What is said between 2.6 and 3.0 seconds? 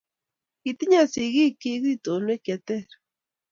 teer.